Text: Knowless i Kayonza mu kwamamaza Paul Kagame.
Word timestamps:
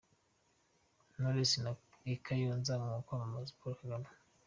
Knowless 1.11 1.53
i 2.13 2.15
Kayonza 2.25 2.73
mu 2.83 2.91
kwamamaza 3.05 3.57
Paul 3.59 3.73
Kagame. 3.81 4.09